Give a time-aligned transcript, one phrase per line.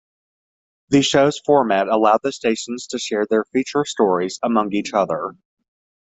[0.89, 5.35] The show's format allowed the stations to share their feature stories among each other.